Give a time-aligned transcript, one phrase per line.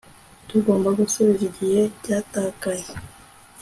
[0.49, 2.87] tugomba gusubiza igihe cyatakaye